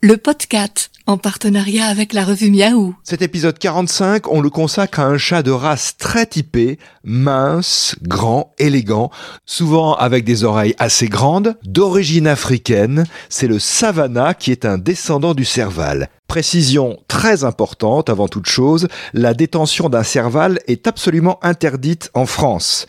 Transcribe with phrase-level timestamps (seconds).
[0.00, 2.94] Le podcast, en partenariat avec la revue Miaou.
[3.02, 8.54] Cet épisode 45, on le consacre à un chat de race très typé, mince, grand,
[8.60, 9.10] élégant,
[9.44, 13.06] souvent avec des oreilles assez grandes, d'origine africaine.
[13.28, 16.10] C'est le Savannah qui est un descendant du Serval.
[16.28, 22.86] Précision très importante avant toute chose, la détention d'un Serval est absolument interdite en France.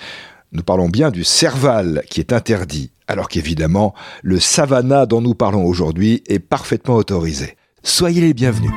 [0.52, 5.66] Nous parlons bien du Serval qui est interdit, alors qu'évidemment, le Savannah dont nous parlons
[5.66, 7.58] aujourd'hui est parfaitement autorisé.
[7.84, 8.72] Soyez les bienvenus.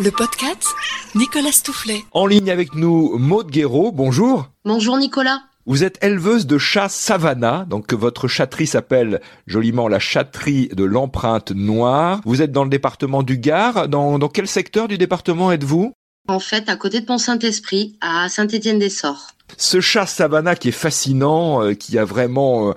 [0.00, 0.66] Le podcast,
[1.14, 2.02] Nicolas Stoufflet.
[2.12, 4.48] En ligne avec nous, Maude Guéraud, bonjour.
[4.64, 5.42] Bonjour Nicolas.
[5.66, 11.50] Vous êtes éleveuse de chats Savannah, donc votre chatterie s'appelle joliment la chatterie de l'empreinte
[11.50, 12.20] noire.
[12.24, 13.88] Vous êtes dans le département du Gard.
[13.88, 15.92] Dans, dans quel secteur du département êtes-vous?
[16.28, 19.35] En fait, à côté de Pont-Saint-Esprit, à Saint-Étienne-des-Sorts.
[19.56, 22.72] Ce chat Savannah qui est fascinant, euh, qui a vraiment, euh,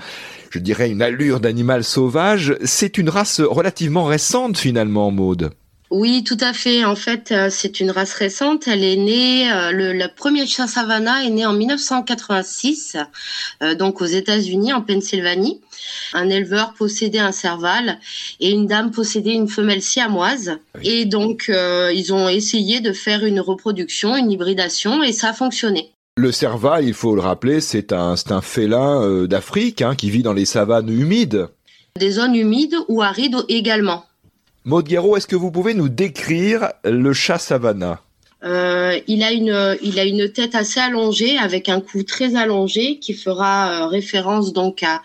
[0.50, 5.52] je dirais, une allure d'animal sauvage, c'est une race relativement récente finalement, Maude.
[5.92, 6.86] Oui, tout à fait.
[6.86, 8.67] En fait, euh, c'est une race récente.
[8.67, 12.95] Elle est née, euh, le, le premier chat Savannah est né en 1986,
[13.64, 15.62] euh, donc aux États-Unis, en Pennsylvanie.
[16.14, 18.00] Un éleveur possédait un serval
[18.40, 20.58] et une dame possédait une femelle siamoise.
[20.84, 25.34] Et donc, euh, ils ont essayé de faire une reproduction, une hybridation, et ça a
[25.34, 25.92] fonctionné.
[26.20, 30.22] Le Serval, il faut le rappeler, c'est un, un félin euh, d'Afrique hein, qui vit
[30.22, 31.48] dans les savanes humides.
[31.98, 34.03] Des zones humides ou arides également.
[34.66, 38.02] Maude Guéraud, est-ce que vous pouvez nous décrire le chat Savannah
[38.44, 43.00] Euh, il a une il a une tête assez allongée avec un cou très allongé
[43.00, 45.02] qui fera euh, référence donc à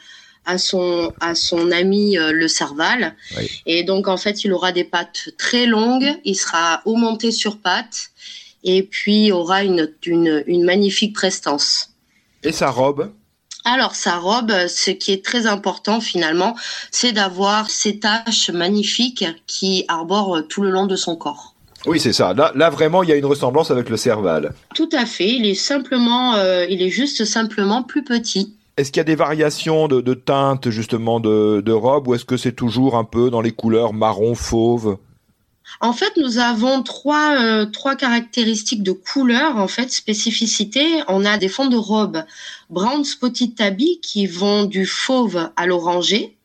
[0.46, 3.48] à son à son ami euh, le serval Oui.
[3.66, 7.58] et donc en fait il aura des pattes très longues il sera haut monté sur
[7.58, 8.10] pattes
[8.64, 11.90] et puis aura une une, une magnifique prestance
[12.42, 13.12] Et sa robe?
[13.64, 16.56] Alors sa robe, ce qui est très important finalement,
[16.90, 21.54] c'est d'avoir ces taches magnifiques qui arborent tout le long de son corps.
[21.86, 22.32] Oui, c'est ça.
[22.32, 24.54] Là, là, vraiment, il y a une ressemblance avec le Serval.
[24.74, 25.28] Tout à fait.
[25.28, 28.54] Il est simplement, euh, il est juste simplement plus petit.
[28.78, 32.24] Est-ce qu'il y a des variations de, de teintes, justement, de, de robe, ou est-ce
[32.24, 34.96] que c'est toujours un peu dans les couleurs marron, fauve?
[35.80, 41.02] En fait, nous avons trois, euh, trois caractéristiques de couleur, en fait, spécificité.
[41.08, 42.24] On a des fonds de robe
[42.70, 46.36] brown spotted tabby qui vont du fauve à l'orangé.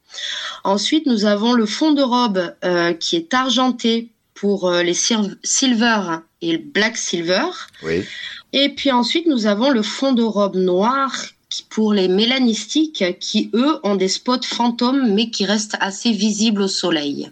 [0.63, 5.38] Ensuite, nous avons le fond de robe euh, qui est argenté pour euh, les sil-
[5.44, 7.45] silver et le black silver.
[7.84, 8.03] Oui.
[8.51, 11.13] Et puis ensuite, nous avons le fond de robe noir
[11.50, 16.63] qui, pour les mélanistiques qui, eux, ont des spots fantômes mais qui restent assez visibles
[16.63, 17.29] au soleil.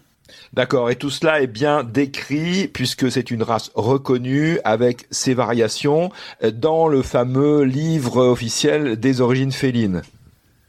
[0.53, 6.11] D'accord, et tout cela est bien décrit puisque c'est une race reconnue avec ses variations
[6.43, 10.01] euh, dans le fameux livre officiel des origines félines.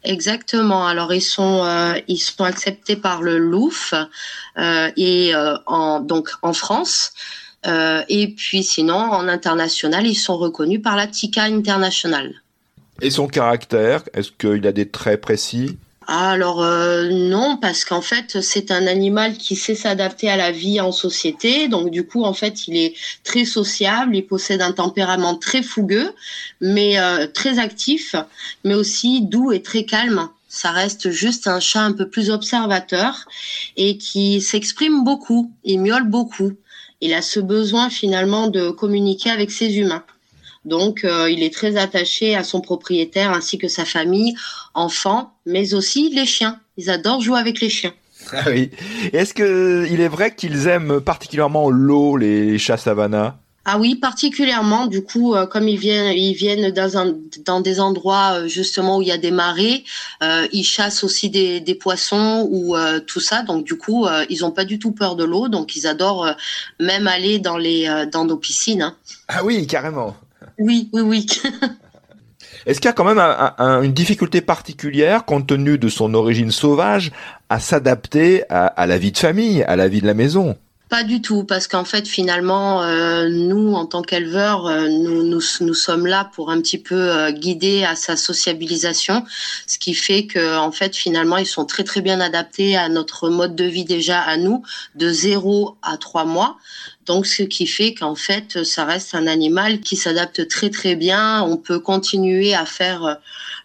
[0.05, 0.87] Exactement.
[0.87, 3.94] Alors ils sont euh, ils sont acceptés par le LOUF
[4.56, 7.12] euh, et euh, en donc en France
[7.65, 12.33] et puis sinon en international ils sont reconnus par la TICA International.
[13.03, 15.77] Et son caractère, est-ce qu'il a des traits précis?
[16.11, 20.81] Alors euh, non, parce qu'en fait c'est un animal qui sait s'adapter à la vie
[20.81, 21.69] en société.
[21.69, 26.15] Donc du coup en fait il est très sociable, il possède un tempérament très fougueux,
[26.63, 28.17] mais euh, très actif,
[28.65, 30.31] mais aussi doux et très calme.
[30.49, 33.27] Ça reste juste un chat un peu plus observateur
[33.77, 36.53] et qui s'exprime beaucoup, il miaule beaucoup.
[37.03, 40.05] Il a ce besoin finalement de communiquer avec ses humains.
[40.65, 44.35] Donc, euh, il est très attaché à son propriétaire ainsi que sa famille,
[44.75, 46.61] enfants, mais aussi les chiens.
[46.77, 47.93] Ils adorent jouer avec les chiens.
[48.33, 48.71] Ah oui.
[49.13, 53.39] Est-ce que il est vrai qu'ils aiment particulièrement l'eau, les chats savannah?
[53.65, 57.15] Ah oui, particulièrement, du coup, euh, comme ils viennent, ils viennent dans, un,
[57.45, 59.85] dans des endroits euh, justement où il y a des marées,
[60.23, 62.75] euh, ils chassent aussi des, des poissons ou
[63.07, 63.43] tout ça.
[63.43, 65.49] Donc, du coup, ils ont pas du tout peur de l'eau.
[65.49, 66.35] Donc, ils adorent
[66.81, 68.83] même aller dans, les, dans nos piscines.
[68.83, 68.97] hein.
[69.29, 70.17] Ah oui, carrément.
[70.59, 71.27] Oui, oui, oui.
[72.67, 76.15] Est-ce qu'il y a quand même un- un- une difficulté particulière, compte tenu de son
[76.15, 77.13] origine sauvage,
[77.49, 80.56] à s'adapter à la vie de famille, à la vie de la maison?
[80.88, 85.43] Pas du tout, parce qu'en fait, finalement, euh, nous, en tant qu'éleveurs, euh, nous, nous,
[85.61, 89.23] nous sommes là pour un petit peu euh, guider à sa sociabilisation,
[89.67, 93.29] ce qui fait que, en fait, finalement, ils sont très très bien adaptés à notre
[93.29, 94.62] mode de vie déjà à nous,
[94.94, 96.56] de 0 à 3 mois.
[97.05, 101.43] Donc, ce qui fait qu'en fait, ça reste un animal qui s'adapte très très bien.
[101.43, 103.14] On peut continuer à faire euh,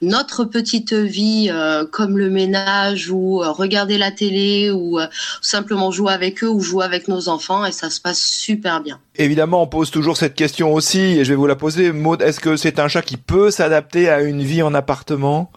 [0.04, 5.08] notre petite vie euh, comme le ménage ou euh, regarder la télé ou euh,
[5.42, 9.00] simplement jouer avec eux ou jouer avec nos enfants et ça se passe super bien.
[9.16, 11.92] Évidemment, on pose toujours cette question aussi, et je vais vous la poser.
[11.92, 15.52] Maud, est-ce que c'est un chat qui peut s'adapter à une vie en appartement?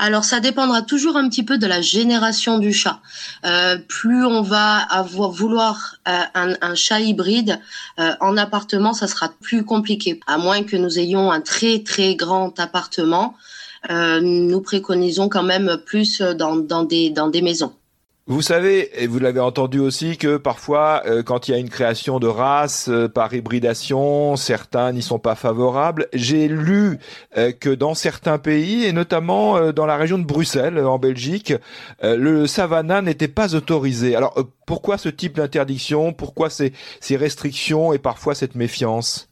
[0.00, 3.00] Alors ça dépendra toujours un petit peu de la génération du chat.
[3.44, 7.60] Euh, plus on va avoir vouloir euh, un, chat hybride
[7.98, 10.18] euh, en appartement, ça sera plus compliqué.
[10.26, 13.34] À moins que nous ayons un très très grand appartement,
[13.90, 17.74] nous préconisons quand même plus dans, dans des dans des maisons.
[18.30, 21.68] Vous savez, et vous l'avez entendu aussi, que parfois, euh, quand il y a une
[21.68, 26.06] création de race euh, par hybridation, certains n'y sont pas favorables.
[26.12, 27.00] J'ai lu
[27.36, 31.52] euh, que dans certains pays, et notamment dans la région de Bruxelles, en Belgique,
[32.02, 34.14] le savannah n'était pas autorisé.
[34.14, 36.12] Alors, pourquoi ce type d'interdiction?
[36.12, 36.72] Pourquoi ces
[37.16, 39.28] restrictions et parfois cette méfiance?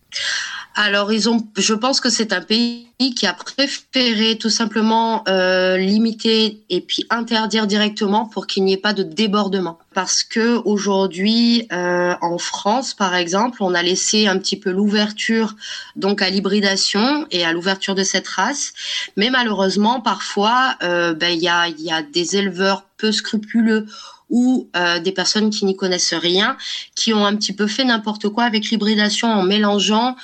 [0.80, 2.86] Alors, ils ont, je pense que c'est un pays
[3.16, 8.76] qui a préféré tout simplement euh, limiter et puis interdire directement pour qu'il n'y ait
[8.76, 9.80] pas de débordement.
[9.92, 15.56] Parce que aujourd'hui, euh, en France, par exemple, on a laissé un petit peu l'ouverture
[15.96, 18.72] donc à l'hybridation et à l'ouverture de cette race,
[19.16, 23.86] mais malheureusement, parfois, euh, ben, il y, a, y a des éleveurs peu scrupuleux
[24.30, 26.56] ou euh, des personnes qui n'y connaissent rien,
[26.94, 30.16] qui ont un petit peu fait n'importe quoi avec l'hybridation en mélangeant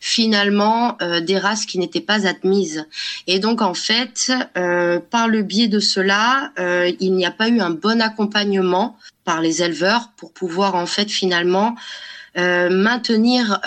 [0.00, 2.86] finalement euh, des races qui n'étaient pas admises.
[3.26, 6.52] Et donc en fait, euh, par le biais de cela,
[7.00, 11.10] il n'y a pas eu un bon accompagnement par les éleveurs pour pouvoir en fait
[11.10, 11.76] finalement
[12.34, 13.60] maintenir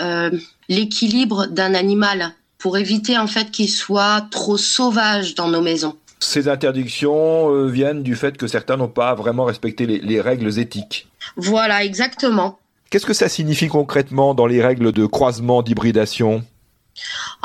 [0.69, 5.95] l'équilibre d'un animal pour éviter en fait qu'il soit trop sauvage dans nos maisons.
[6.19, 11.07] Ces interdictions euh, viennent du fait que certains n'ont pas vraiment respecté les, règles éthiques.
[11.35, 12.59] Voilà, exactement.
[12.89, 16.43] Qu'est-ce que ça signifie concrètement dans les règles de croisement, d'hybridation?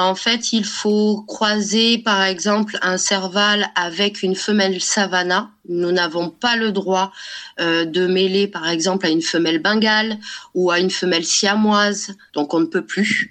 [0.03, 5.51] En fait, il faut croiser, par exemple, un serval avec une femelle savannah.
[5.69, 7.13] Nous n'avons pas le droit
[7.61, 10.17] euh, de mêler, par exemple, à une femelle bengale
[10.55, 12.17] ou à une femelle siamoise.
[12.33, 13.31] Donc, on ne peut plus.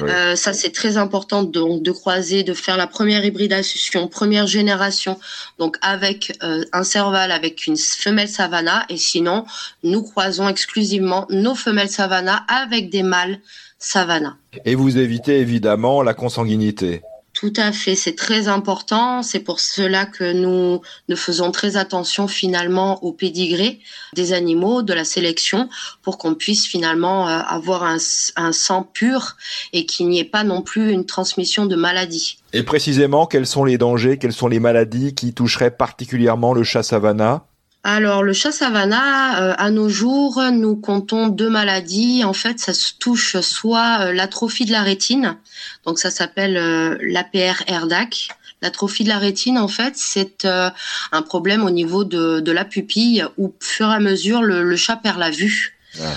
[0.00, 5.18] Euh, ça, c'est très important donc, de croiser, de faire la première hybridation, première génération,
[5.58, 8.86] donc avec euh, un serval avec une femelle savannah.
[8.88, 9.44] Et sinon,
[9.82, 13.38] nous croisons exclusivement nos femelles savannah avec des mâles
[13.78, 14.36] savannah.
[14.64, 17.02] Et vous évitez évidemment la consanguinité.
[17.38, 19.22] Tout à fait, c'est très important.
[19.22, 20.80] C'est pour cela que nous
[21.10, 23.78] ne faisons très attention finalement au pédigré
[24.14, 25.68] des animaux, de la sélection,
[26.00, 27.98] pour qu'on puisse finalement euh, avoir un,
[28.36, 29.36] un sang pur
[29.74, 32.38] et qu'il n'y ait pas non plus une transmission de maladies.
[32.54, 36.82] Et précisément, quels sont les dangers, quelles sont les maladies qui toucheraient particulièrement le chat
[36.82, 37.44] savannah?
[37.88, 42.24] Alors, le chat savannah, euh, à nos jours, nous comptons deux maladies.
[42.24, 45.36] En fait, ça se touche soit euh, l'atrophie de la rétine,
[45.84, 48.30] donc ça s'appelle euh, l'APR-RDAC.
[48.60, 53.46] L'atrophie de la rétine, en fait, c'est un problème au niveau de, la pupille où,
[53.46, 55.78] au fur et à mesure, le, chat perd la vue.
[56.00, 56.14] Ah.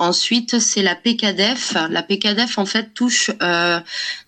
[0.00, 1.74] Ensuite, c'est la PKDF.
[1.88, 3.30] La PKDF, en fait, touche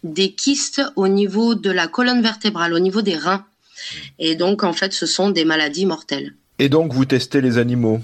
[0.04, 3.44] des kystes au niveau de la colonne vertébrale, au niveau des reins.
[4.20, 6.34] Et donc, en fait, ce sont des maladies mortelles.
[6.60, 8.00] Et donc, vous testez les animaux?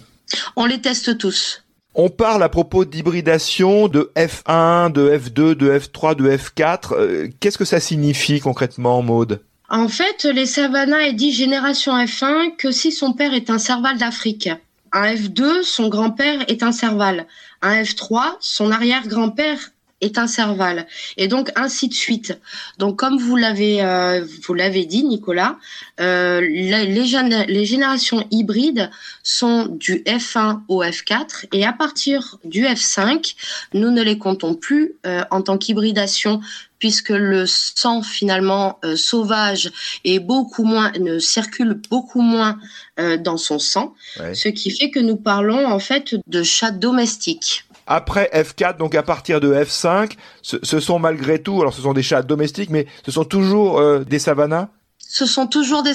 [0.57, 1.63] On les teste tous.
[1.95, 6.95] On parle à propos d'hybridation de F1, de F2, de F3, de F4.
[6.95, 9.43] Euh, qu'est-ce que ça signifie concrètement, Maude?
[9.69, 13.99] En fait, les savannas est dit génération F1 que si son père est un serval
[13.99, 14.49] d'Afrique.
[14.91, 17.27] Un F2, son grand-père est un serval.
[17.61, 19.59] Un F3, son arrière-grand-père
[20.01, 22.39] est un serval et donc ainsi de suite.
[22.79, 25.59] Donc comme vous l'avez euh, vous l'avez dit Nicolas,
[26.01, 28.91] euh, les, les, générations hybrides
[29.23, 33.37] sont du F1 au F4 et à partir du F5,
[33.73, 36.41] nous ne les comptons plus euh, en tant qu'hybridation
[36.79, 39.73] puisque le sang finalement sauvage
[40.05, 42.59] est beaucoup moins ne circule beaucoup moins
[42.99, 43.95] dans son sang,
[44.35, 47.65] ce qui fait que nous parlons en fait de chats domestiques.
[47.87, 50.13] Après F4, donc à partir de F5,
[50.43, 54.05] ce, sont malgré tout, alors ce sont des chats domestiques, mais ce sont toujours euh,
[54.05, 55.95] des savannas Ce sont toujours des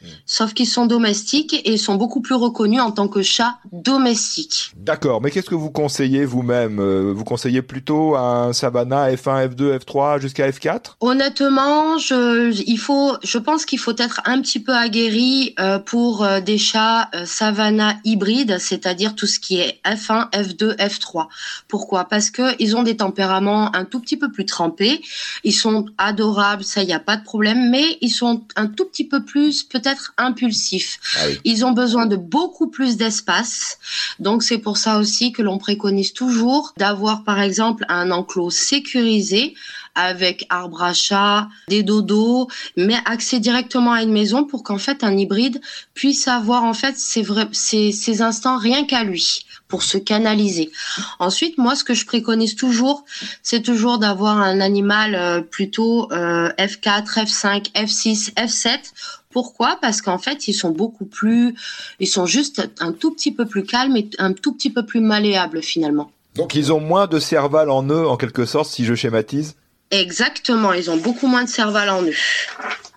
[0.00, 0.16] savannas.
[0.26, 4.72] Sauf qu'ils sont domestiques et ils sont beaucoup plus reconnus en tant que chats domestiques.
[4.76, 9.78] D'accord, mais qu'est-ce que vous conseillez vous-même euh, Vous conseillez plutôt un Savannah F1, F2,
[9.78, 14.72] F3 jusqu'à F4 Honnêtement, je, il faut, je pense qu'il faut être un petit peu
[14.72, 20.76] aguerri euh, pour euh, des chats Savannah hybrides, c'est-à-dire tout ce qui est F1, F2,
[20.76, 21.26] F3.
[21.68, 22.04] Pourquoi?
[22.04, 25.00] Parce que ils ont des tempéraments un tout petit peu plus trempés.
[25.44, 28.84] Ils sont adorables, ça, il n'y a pas de problème, mais ils sont un tout
[28.84, 30.98] petit peu plus peut-être impulsifs.
[31.16, 33.78] Ah Ils ont besoin de beaucoup plus d'espace.
[34.18, 39.54] Donc c'est pour ça aussi que l'on préconise toujours d'avoir par exemple un enclos sécurisé
[39.94, 45.02] avec arbre à chat, des dodos, mais accès directement à une maison pour qu'en fait
[45.04, 45.60] un hybride
[45.94, 50.70] puisse avoir en fait ses, vrais, ses, ses instants rien qu'à lui pour se canaliser.
[51.18, 53.04] Ensuite, moi, ce que je préconise toujours,
[53.42, 58.80] c'est toujours d'avoir un animal euh, plutôt F4, F5, F6, F7
[59.30, 59.78] pourquoi?
[59.80, 61.54] Parce qu'en fait, ils sont beaucoup plus,
[62.00, 65.00] ils sont juste un tout petit peu plus calmes et un tout petit peu plus
[65.00, 66.10] malléables finalement.
[66.34, 69.56] Donc ils ont moins de cerval en eux, en quelque sorte, si je schématise?
[69.90, 72.14] Exactement, ils ont beaucoup moins de cerval en eux.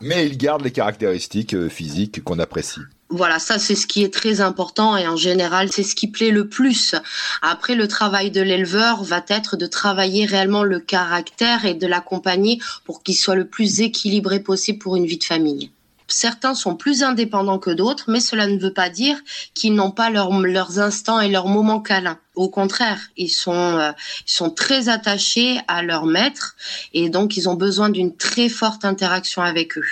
[0.02, 2.82] Mais ils gardent les caractéristiques euh, physiques qu'on apprécie.
[3.10, 6.32] Voilà, ça c'est ce qui est très important et en général c'est ce qui plaît
[6.32, 6.96] le plus.
[7.42, 12.60] Après le travail de l'éleveur va être de travailler réellement le caractère et de l'accompagner
[12.86, 15.70] pour qu'il soit le plus équilibré possible pour une vie de famille.
[16.08, 19.18] Certains sont plus indépendants que d'autres, mais cela ne veut pas dire
[19.54, 22.20] qu'ils n'ont pas leurs instants et leurs moments câlins.
[22.36, 23.92] Au contraire, ils sont, euh,
[24.28, 26.56] ils sont très attachés à leur maître
[26.94, 29.86] et donc ils ont besoin d'une très forte interaction avec eux.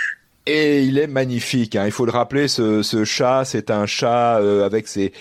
[0.48, 1.86] Et il est magnifique, hein.
[1.86, 5.14] il faut le rappeler, ce, chat, c'est un chat euh, avec ses,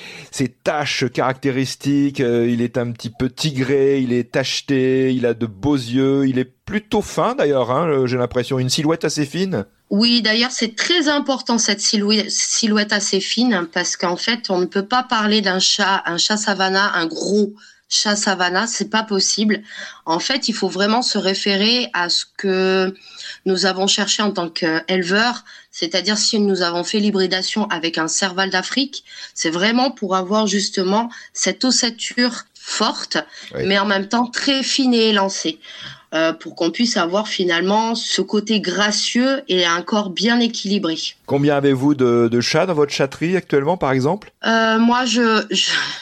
[0.64, 5.44] taches caractéristiques, euh, il est un petit peu tigré, il est tacheté, il a de
[5.44, 9.66] beaux yeux, il est plutôt fin d'ailleurs, hein, j'ai l'impression, une silhouette assez fine?
[9.90, 14.86] Oui, d'ailleurs, c'est très important cette silhouette, assez fine parce qu'en fait, on ne peut
[14.86, 17.52] pas parler d'un chat, un chat savana, un gros
[17.90, 19.62] chat savana, c'est pas possible.
[20.06, 22.94] En fait, il faut vraiment se référer à ce que
[23.44, 28.50] nous avons cherché en tant qu'éleveurs, c'est-à-dire si nous avons fait l'hybridation avec un serval
[28.50, 29.04] d'Afrique,
[29.34, 33.18] c'est vraiment pour avoir justement cette ossature forte,
[33.54, 35.58] mais en même temps très fine et élancée.
[36.12, 40.96] Euh, pour qu'on puisse avoir finalement ce côté gracieux et un corps bien équilibré.
[41.24, 44.32] Combien avez-vous de, chats dans votre chatterie actuellement, par exemple?
[44.44, 45.44] Euh, Moi, je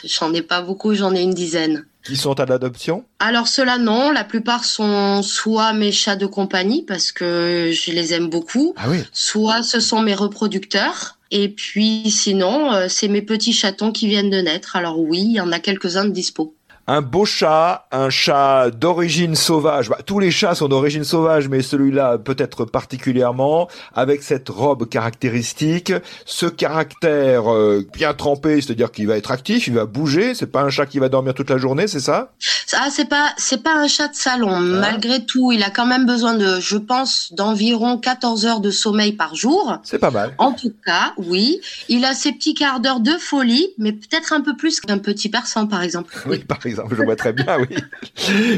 [0.03, 1.85] j'en ai pas beaucoup, j'en ai une dizaine.
[2.03, 3.05] Qui sont à l'adoption?
[3.19, 8.13] Alors ceux-là non, la plupart sont soit mes chats de compagnie parce que je les
[8.13, 9.03] aime beaucoup, ah oui.
[9.11, 11.19] soit ce sont mes reproducteurs.
[11.29, 14.75] Et puis sinon, euh, c'est mes petits chatons qui viennent de naître.
[14.75, 16.55] Alors oui, il y en a quelques-uns de dispo
[16.89, 19.89] un beau chat, un chat d'origine sauvage.
[19.89, 25.93] Bah, tous les chats sont d'origine sauvage, mais celui-là peut-être particulièrement, avec cette robe caractéristique,
[26.25, 30.33] ce caractère euh, bien trempé, c'est-à-dire qu'il va être actif, il va bouger.
[30.33, 32.31] C'est pas un chat qui va dormir toute la journée, c'est ça?
[32.73, 34.49] Ah, c'est pas, c'est pas un chat de salon.
[34.51, 34.59] Ah.
[34.59, 39.13] Malgré tout, il a quand même besoin de, je pense, d'environ 14 heures de sommeil
[39.13, 39.77] par jour.
[39.83, 40.33] C'est pas mal.
[40.39, 44.41] En tout cas, oui, il a ses petits quarts d'heure de folie, mais peut-être un
[44.41, 46.15] peu plus qu'un petit persan, par exemple.
[46.25, 47.75] Oui, par exemple je vois très bien, oui.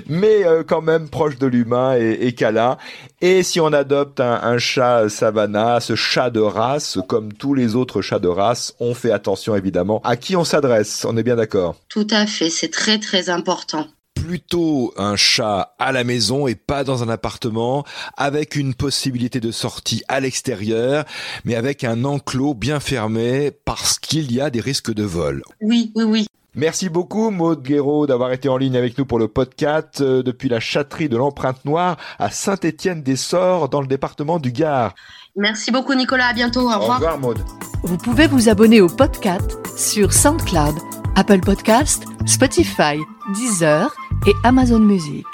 [0.08, 2.78] Mais euh, quand même proche de l'humain et, et câlin.
[3.22, 8.01] Et si on adopte un, chat savana, ce chat de race, comme tous les autres
[8.01, 11.06] chats de race, on fait attention évidemment à qui on s'adresse.
[11.08, 15.92] On est bien d'accord Tout à fait, c'est très très important plutôt un chat à
[15.92, 17.84] la maison et pas dans un appartement,
[18.18, 21.06] avec une possibilité de sortie à l'extérieur,
[21.44, 25.44] mais avec un enclos bien fermé parce qu'il y a des risques de vol.
[25.62, 26.28] Oui, oui, oui.
[26.53, 30.50] Merci beaucoup Maud Guéraud d'avoir été en ligne avec nous pour le podcast euh, depuis
[30.50, 34.93] la châterie de l'empreinte noire à Saint-Étienne-des-Sorts dans le département du Gard.
[35.38, 36.89] Merci beaucoup Nicolas, à bientôt, au revoir.
[36.89, 37.39] Au revoir Maud.
[37.84, 40.75] Vous pouvez vous abonner au podcast sur SoundCloud,
[41.15, 43.00] Apple Podcast, Spotify,
[43.34, 43.89] Deezer
[44.27, 45.25] et Amazon Music.